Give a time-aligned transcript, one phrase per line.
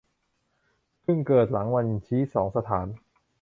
[1.03, 2.87] เพิ่งเกิดขึ้นหลังวันชี้สองสถาน